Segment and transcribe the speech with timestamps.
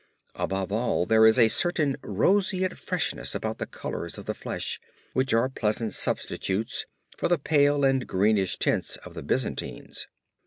[0.33, 4.81] Above all there is a certain roseate freshness about the colors of the flesh
[5.13, 10.07] which are pleasant substitutes for the pale and greenish tints of the Byzantines.